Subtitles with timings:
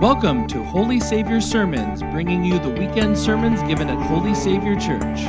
[0.00, 5.20] Welcome to Holy Savior Sermons, bringing you the weekend sermons given at Holy Savior Church.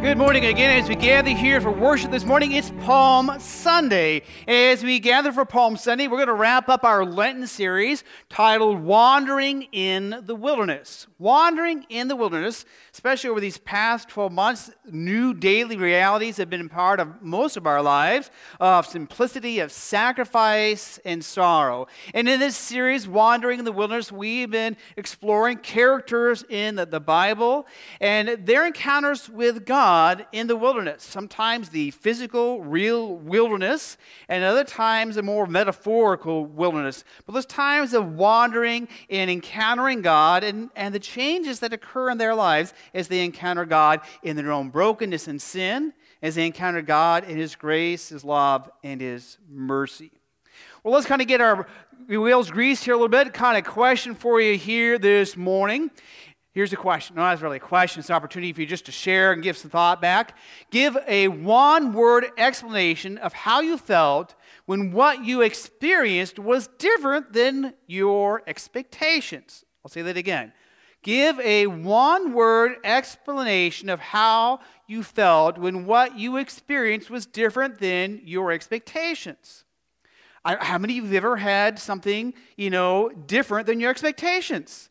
[0.00, 2.52] Good morning again as we gather here for worship this morning.
[2.52, 4.22] It's Palm Sunday.
[4.46, 8.80] As we gather for Palm Sunday, we're going to wrap up our Lenten series titled
[8.82, 11.08] Wandering in the Wilderness.
[11.18, 12.64] Wandering in the Wilderness,
[12.96, 17.66] especially over these past 12 months, new daily realities have been part of most of
[17.66, 21.86] our lives of simplicity, of sacrifice, and sorrow.
[22.12, 27.00] And in this series, Wandering in the Wilderness, we've been exploring characters in the, the
[27.00, 27.66] Bible
[28.00, 31.02] and their encounters with God God in the wilderness.
[31.02, 37.04] Sometimes the physical, real wilderness, and other times a more metaphorical wilderness.
[37.26, 42.18] But those times of wandering and encountering God and, and the changes that occur in
[42.18, 46.82] their lives as they encounter God in their own brokenness and sin, as they encounter
[46.82, 50.12] God in His grace, His love, and His mercy.
[50.82, 51.66] Well, let's kind of get our
[52.08, 53.32] wheels greased here a little bit.
[53.34, 55.90] Kind of question for you here this morning.
[56.52, 57.16] Here's a question.
[57.16, 58.00] No, that's really a question.
[58.00, 60.38] It's an opportunity for you just to share and give some thought back.
[60.70, 67.34] Give a one word explanation of how you felt when what you experienced was different
[67.34, 69.66] than your expectations.
[69.84, 70.52] I'll say that again.
[71.06, 77.78] Give a one word explanation of how you felt when what you experienced was different
[77.78, 79.62] than your expectations.
[80.44, 84.90] I, how many of you have ever had something, you know, different than your expectations?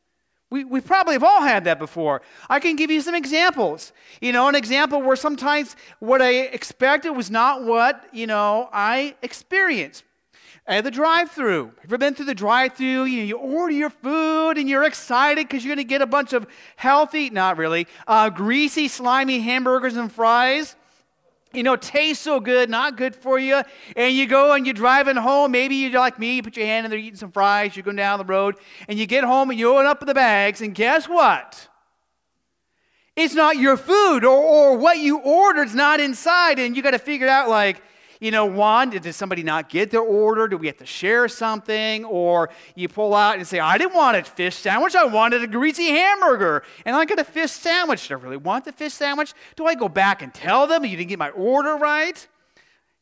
[0.50, 2.22] We, we probably have all had that before.
[2.50, 3.92] I can give you some examples.
[4.22, 9.16] You know, an example where sometimes what I expected was not what, you know, I
[9.22, 10.06] experienced.
[10.68, 11.66] At the drive through.
[11.66, 13.06] Have you ever been through the drive through?
[13.06, 16.34] You, you order your food and you're excited because you're going to get a bunch
[16.34, 20.76] of healthy, not really, uh, greasy, slimy hamburgers and fries
[21.56, 23.62] you know, tastes so good, not good for you.
[23.96, 25.52] And you go and you're driving home.
[25.52, 27.96] Maybe you're like me, you put your hand in there eating some fries, you're going
[27.96, 28.56] down the road,
[28.88, 31.70] and you get home and you open up the bags, and guess what?
[33.16, 36.92] It's not your food or, or what you ordered is not inside, and you got
[36.92, 37.82] to figure out, like,
[38.20, 40.48] you know, one, did somebody not get their order?
[40.48, 42.06] Do we have to share something?
[42.06, 44.96] Or you pull out and say, I didn't want a fish sandwich.
[44.96, 46.64] I wanted a greasy hamburger.
[46.86, 48.08] And I got a fish sandwich.
[48.08, 49.34] Do I really want the fish sandwich?
[49.56, 52.28] Do I go back and tell them you didn't get my order right?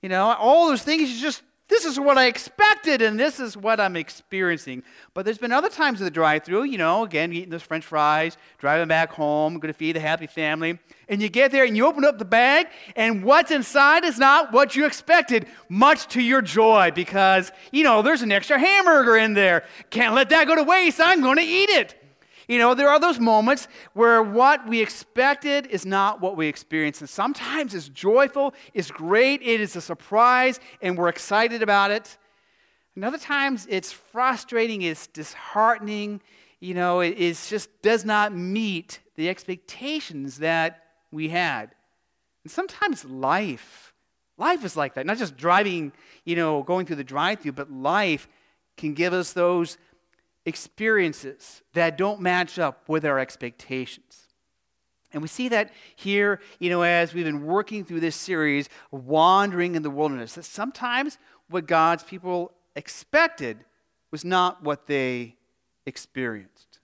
[0.01, 1.41] You know, all those things you just
[1.73, 4.83] this is what I expected and this is what I'm experiencing.
[5.15, 7.83] But there's been other times in the drive through, you know, again, eating those french
[7.83, 10.77] fries, driving back home, going to feed a happy family.
[11.09, 14.53] And you get there and you open up the bag, and what's inside is not
[14.53, 19.33] what you expected, much to your joy, because, you know, there's an extra hamburger in
[19.33, 19.63] there.
[19.89, 21.01] Can't let that go to waste.
[21.01, 22.02] I'm going to eat it.
[22.47, 27.01] You know, there are those moments where what we expected is not what we experienced.
[27.01, 32.17] And sometimes it's joyful, it's great, it is a surprise, and we're excited about it.
[32.95, 36.21] And other times it's frustrating, it's disheartening,
[36.59, 37.17] you know, it
[37.47, 41.71] just does not meet the expectations that we had.
[42.43, 43.93] And sometimes life,
[44.37, 45.05] life is like that.
[45.05, 45.91] Not just driving,
[46.25, 48.27] you know, going through the drive through, but life
[48.77, 49.77] can give us those
[50.45, 54.27] experiences that don't match up with our expectations.
[55.13, 59.75] And we see that here, you know, as we've been working through this series, wandering
[59.75, 61.17] in the wilderness, that sometimes
[61.49, 63.63] what God's people expected
[64.11, 65.35] was not what they
[65.85, 66.79] experienced.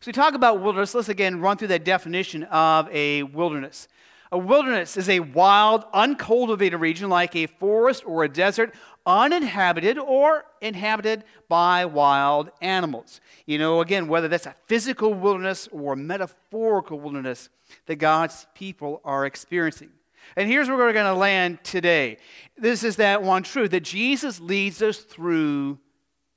[0.00, 0.94] So we talk about wilderness.
[0.94, 3.88] Let's again run through that definition of a wilderness.
[4.32, 8.72] A wilderness is a wild, uncultivated region like a forest or a desert,
[9.06, 13.20] uninhabited or inhabited by wild animals.
[13.46, 17.48] You know, again, whether that's a physical wilderness or a metaphorical wilderness
[17.86, 19.90] that God's people are experiencing.
[20.36, 22.18] And here's where we're going to land today.
[22.56, 25.78] This is that one truth that Jesus leads us through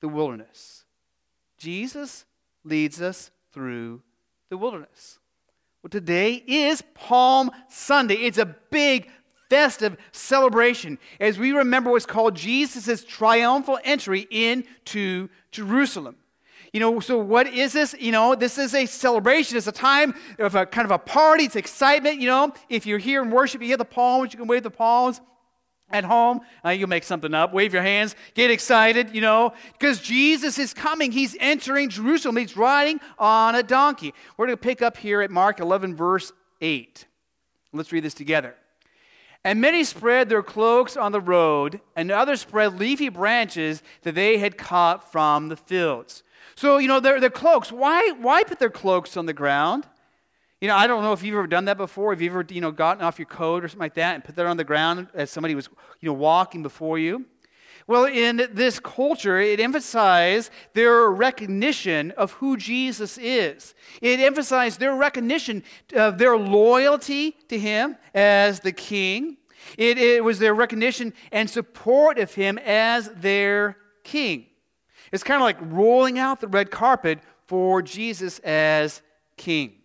[0.02, 0.86] the wilderness.
[1.58, 2.26] Jesus
[2.64, 4.02] leads us through
[4.50, 5.20] the wilderness.
[5.82, 8.16] Well, today is Palm Sunday.
[8.16, 9.10] It's a big
[9.54, 16.16] festive celebration as we remember what's called Jesus' triumphal entry into Jerusalem.
[16.72, 17.94] You know, so what is this?
[18.00, 19.56] You know, this is a celebration.
[19.56, 21.44] It's a time of a kind of a party.
[21.44, 22.20] It's excitement.
[22.20, 24.72] You know, if you're here in worship, you hear the palms, you can wave the
[24.72, 25.22] palms.
[25.92, 30.00] At home, uh, you'll make something up, wave your hands, get excited, you know, because
[30.00, 31.12] Jesus is coming.
[31.12, 32.38] He's entering Jerusalem.
[32.38, 34.16] He's riding on a donkey.
[34.36, 37.06] We're going to pick up here at Mark 11, verse 8.
[37.74, 38.56] Let's read this together.
[39.46, 44.38] And many spread their cloaks on the road, and others spread leafy branches that they
[44.38, 46.24] had caught from the fields.
[46.56, 49.86] So, you know, their, their cloaks, why, why put their cloaks on the ground?
[50.62, 52.14] You know, I don't know if you've ever done that before.
[52.14, 54.36] Have you ever, you know, gotten off your coat or something like that and put
[54.38, 55.68] that on the ground as somebody was,
[56.00, 57.26] you know, walking before you?
[57.86, 63.76] Well, in this culture, it emphasized their recognition of who Jesus is.
[64.02, 65.64] It emphasized their recognition
[65.94, 69.38] of their loyalty to him as the king.
[69.78, 74.46] It, it was their recognition and support of him as their king.
[75.12, 79.02] It's kind of like rolling out the red carpet for Jesus as
[79.38, 79.83] king.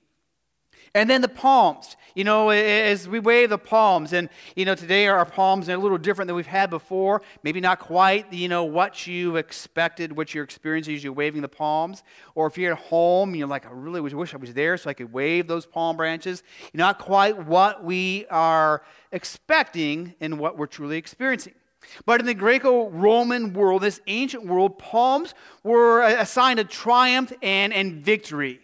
[0.94, 1.96] And then the palms.
[2.14, 5.78] You know, as we wave the palms, and, you know, today our palms are a
[5.78, 7.22] little different than we've had before.
[7.44, 11.48] Maybe not quite, you know, what you expected, what you're experiencing as you're waving the
[11.48, 12.02] palms.
[12.34, 14.94] Or if you're at home, you're like, I really wish I was there so I
[14.94, 16.42] could wave those palm branches.
[16.72, 18.82] you Not quite what we are
[19.12, 21.54] expecting and what we're truly experiencing.
[22.04, 27.32] But in the Greco Roman world, this ancient world, palms were a sign of triumph
[27.42, 28.60] and, and victory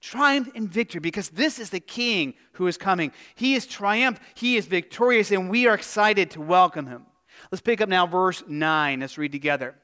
[0.00, 3.12] triumph and victory because this is the king who is coming.
[3.34, 7.06] He is triumph, he is victorious, and we are excited to welcome him.
[7.50, 9.00] Let's pick up now verse 9.
[9.00, 9.74] Let's read together.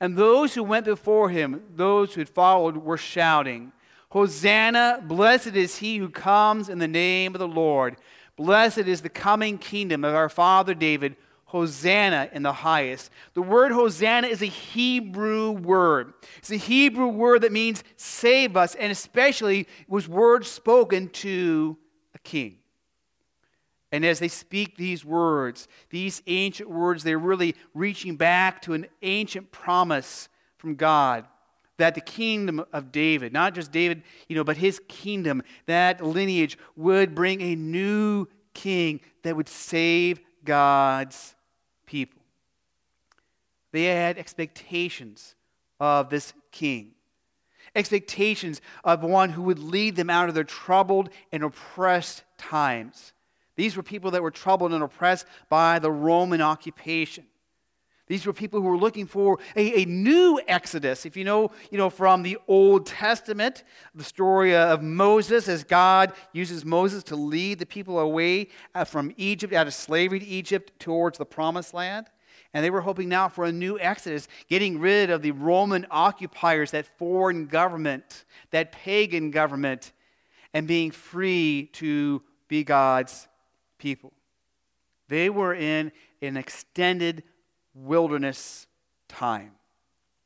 [0.00, 3.72] And those who went before him, those who had followed, were shouting,
[4.10, 7.96] Hosanna, blessed is he who comes in the name of the Lord.
[8.36, 11.16] Blessed is the coming kingdom of our father David.
[11.48, 13.10] Hosanna in the highest.
[13.32, 16.12] The word Hosanna is a Hebrew word.
[16.36, 21.78] It's a Hebrew word that means save us, and especially was words spoken to
[22.14, 22.58] a king.
[23.90, 28.86] And as they speak these words, these ancient words, they're really reaching back to an
[29.00, 30.28] ancient promise
[30.58, 31.24] from God
[31.78, 36.58] that the kingdom of David, not just David, you know, but his kingdom, that lineage
[36.76, 41.36] would bring a new king that would save God's
[41.88, 42.20] people.
[43.72, 45.34] They had expectations
[45.80, 46.92] of this king,
[47.74, 53.12] expectations of one who would lead them out of their troubled and oppressed times.
[53.56, 57.24] These were people that were troubled and oppressed by the Roman occupation.
[58.08, 61.04] These were people who were looking for a, a, new exodus.
[61.04, 63.64] If you know, you know from the Old Testament,
[63.94, 69.12] the story of Moses, as God uses Moses to lead the people away uh, from
[69.18, 72.06] Egypt, out of slavery to Egypt, towards the promised land.
[72.54, 76.70] And they were hoping now for a new exodus, getting rid of the Roman occupiers,
[76.70, 79.92] that foreign government, that pagan government,
[80.54, 83.28] and being free to be God's
[83.78, 84.14] people.
[85.08, 87.22] They were in an extended
[87.84, 88.66] wilderness
[89.08, 89.52] time.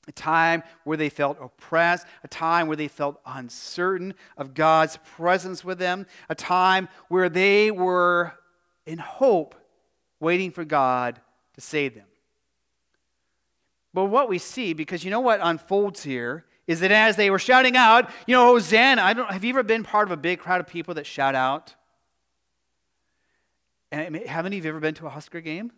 [0.09, 5.65] A time where they felt oppressed, a time where they felt uncertain of God's presence
[5.65, 8.33] with them, a time where they were
[8.85, 9.55] in hope,
[10.19, 11.21] waiting for God
[11.55, 12.07] to save them.
[13.95, 17.39] But what we see, because you know what unfolds here, is that as they were
[17.39, 20.39] shouting out, you know, Hosanna, I don't, have you ever been part of a big
[20.39, 21.75] crowd of people that shout out?
[23.91, 25.71] And haven't you ever been to a Husker game?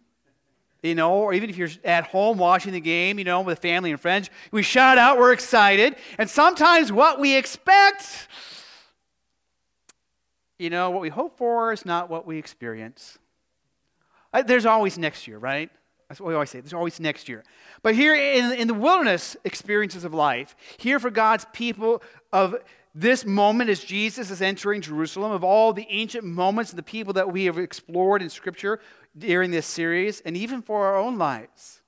[0.85, 3.91] You know, or even if you're at home watching the game, you know, with family
[3.91, 5.97] and friends, we shout out, we're excited.
[6.19, 8.29] And sometimes what we expect,
[10.59, 13.19] you know, what we hope for is not what we experience.
[14.35, 15.71] Uh, there's always next year, right?
[16.09, 16.61] That's what we always say.
[16.61, 17.45] There's always next year.
[17.83, 22.57] But here in, in the wilderness experiences of life, here for God's people of
[22.95, 27.15] this moment as Jesus is entering Jerusalem, of all the ancient moments and the people
[27.15, 28.79] that we have explored in Scripture
[29.19, 31.81] during this series, and even for our own lives.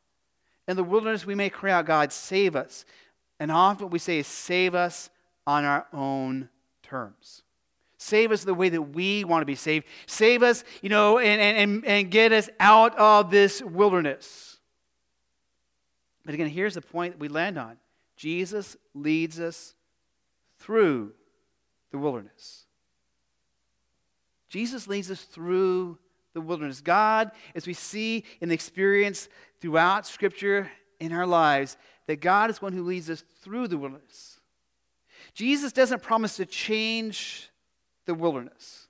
[0.67, 2.85] In the wilderness, we may cry out, God, save us.
[3.39, 5.11] And often we say save us
[5.47, 6.49] on our own
[6.83, 7.43] terms.
[7.99, 9.87] Save us the way that we want to be saved.
[10.07, 14.59] Save us, you know, and, and, and get us out of this wilderness.
[16.25, 17.79] But again, here's the point that we land on
[18.17, 19.75] Jesus leads us
[20.59, 21.13] through
[21.91, 22.67] the wilderness.
[24.49, 25.99] Jesus leads us through
[26.33, 26.81] the wilderness.
[26.81, 29.29] God, as we see the experience
[29.61, 30.71] throughout Scripture
[31.01, 34.41] in our lives, that God is one who leads us through the wilderness.
[35.35, 37.51] Jesus doesn't promise to change
[38.07, 38.87] the wilderness,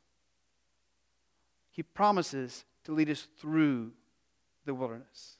[1.70, 3.92] He promises to lead us through
[4.64, 5.38] the wilderness.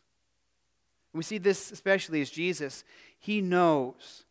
[1.13, 2.85] And we see this especially as Jesus,
[3.19, 4.26] He knows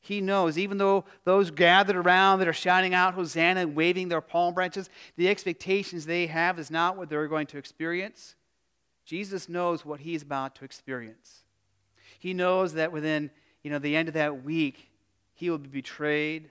[0.00, 4.22] he knows, even though those gathered around that are shouting out Hosanna and waving their
[4.22, 8.34] palm branches, the expectations they have is not what they're going to experience.
[9.04, 11.42] Jesus knows what he's about to experience.
[12.18, 13.30] He knows that within
[13.62, 14.90] you know, the end of that week,
[15.34, 16.50] he will be betrayed,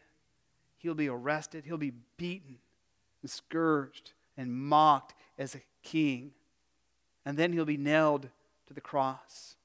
[0.78, 2.58] he'll be arrested, he'll be beaten
[3.22, 6.32] and scourged and mocked as a king.
[7.26, 8.30] And then he'll be nailed
[8.68, 9.56] to the cross.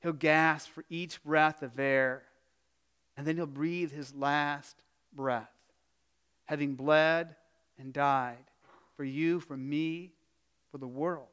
[0.00, 2.24] He'll gasp for each breath of air
[3.18, 4.76] and then he'll breathe his last
[5.12, 5.50] breath,
[6.44, 7.34] having bled
[7.76, 8.44] and died
[8.96, 10.12] for you, for me,
[10.70, 11.26] for the world,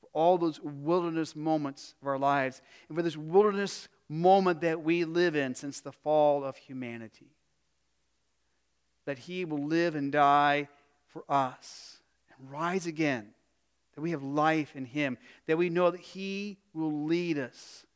[0.00, 5.04] for all those wilderness moments of our lives and for this wilderness moment that we
[5.04, 7.30] live in since the fall of humanity.
[9.04, 10.68] That He will live and die
[11.06, 11.98] for us
[12.36, 13.28] and rise again.
[13.94, 15.16] That we have life in Him.
[15.46, 17.86] That we know that He will lead us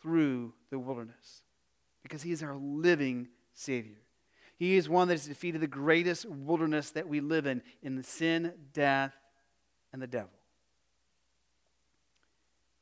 [0.00, 1.41] through the wilderness
[2.12, 3.96] because He is our living Savior.
[4.58, 8.02] He is one that has defeated the greatest wilderness that we live in, in the
[8.02, 9.14] sin, death,
[9.94, 10.28] and the devil.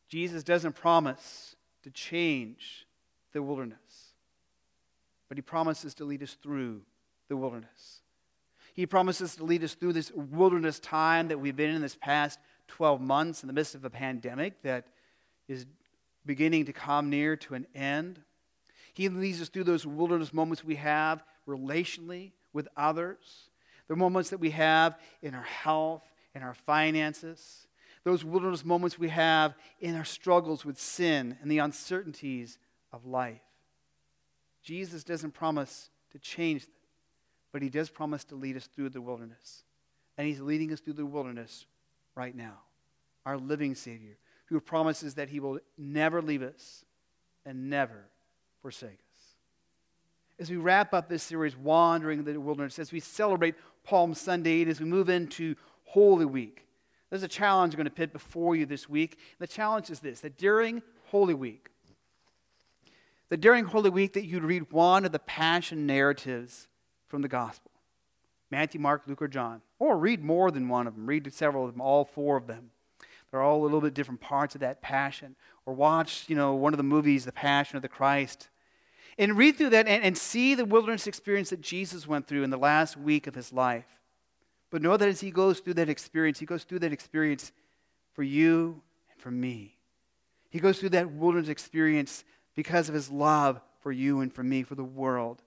[0.09, 2.89] Jesus doesn't promise to change
[3.33, 3.79] the wilderness,
[5.29, 6.81] but he promises to lead us through
[7.29, 8.03] the wilderness.
[8.75, 12.41] He promises to lead us through this wilderness time that we've been in this past
[12.67, 14.89] 12 months in the midst of a pandemic that
[15.47, 15.67] is
[16.27, 18.21] beginning to come near to an end.
[18.95, 23.51] He leads us through those wilderness moments we have relationally with others,
[23.89, 26.03] the moments that we have in our health,
[26.35, 27.67] in our finances,
[28.05, 32.59] those wilderness moments we have in our struggles with sin and the uncertainties
[32.93, 33.41] of life.
[34.63, 36.75] Jesus doesn't promise to change them,
[37.53, 39.65] but he does promise to lead us through the wilderness.
[40.17, 41.67] And he's leading us through the wilderness
[42.15, 42.59] right now.
[43.27, 44.17] Our living Savior,
[44.47, 46.85] who promises that he will never leave us
[47.45, 48.07] and never
[48.63, 49.11] forsake us
[50.41, 54.81] as we wrap up this series, Wandering the Wilderness, as we celebrate Palm Sunday, as
[54.81, 56.67] we move into Holy Week,
[57.11, 59.19] there's a challenge I'm going to put before you this week.
[59.39, 61.69] The challenge is this that during Holy Week,
[63.29, 66.69] that during Holy Week that you'd read one of the passion narratives
[67.07, 67.71] from the gospel.
[68.51, 69.61] Matthew, Mark, Luke, or John.
[69.79, 71.07] Or read more than one of them.
[71.07, 72.71] Read several of them, all four of them.
[73.31, 75.37] They're all a little bit different parts of that passion.
[75.67, 78.49] Or watch, you know, one of the movies, The Passion of the Christ
[79.21, 82.51] and read through that and, and see the wilderness experience that Jesus went through in
[82.51, 83.85] the last week of his life.
[84.71, 87.53] But know that as he goes through that experience, he goes through that experience
[88.15, 88.81] for you
[89.13, 89.77] and for me.
[90.49, 92.25] He goes through that wilderness experience
[92.55, 95.43] because of his love for you and for me, for the world.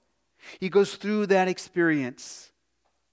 [0.60, 2.52] He goes through that experience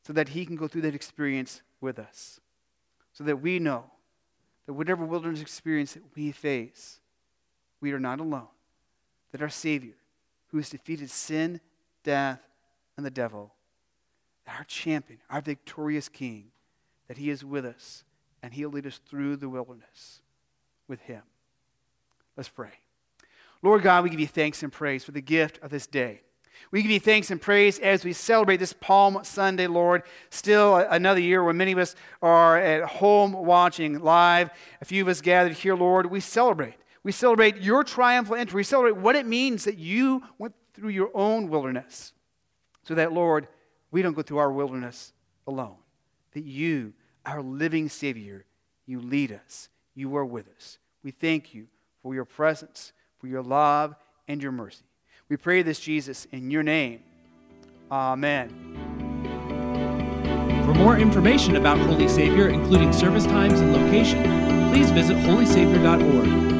[0.06, 2.38] so that he can go through that experience with us.
[3.12, 3.84] So that we know
[4.66, 7.00] that whatever wilderness experience that we face,
[7.80, 8.48] we are not alone.
[9.32, 9.94] That our Savior
[10.50, 11.60] who has defeated sin,
[12.04, 12.42] death,
[12.96, 13.54] and the devil,
[14.46, 16.50] our champion, our victorious King,
[17.08, 18.04] that he is with us
[18.42, 20.20] and he'll lead us through the wilderness
[20.88, 21.22] with him.
[22.36, 22.70] Let's pray.
[23.62, 26.22] Lord God, we give you thanks and praise for the gift of this day.
[26.70, 30.02] We give you thanks and praise as we celebrate this Palm Sunday, Lord.
[30.30, 34.50] Still another year where many of us are at home watching live.
[34.80, 36.06] A few of us gathered here, Lord.
[36.06, 38.56] We celebrate we celebrate your triumphal entry.
[38.58, 42.12] We celebrate what it means that you went through your own wilderness.
[42.82, 43.48] So that, Lord,
[43.90, 45.12] we don't go through our wilderness
[45.46, 45.76] alone.
[46.32, 46.92] That you,
[47.24, 48.44] our living Savior,
[48.86, 49.68] you lead us.
[49.94, 50.78] You are with us.
[51.02, 51.66] We thank you
[52.02, 53.94] for your presence, for your love,
[54.28, 54.84] and your mercy.
[55.28, 57.02] We pray this, Jesus, in your name.
[57.90, 58.48] Amen.
[60.64, 64.22] For more information about Holy Savior, including service times and location,
[64.70, 66.59] please visit holysavior.org.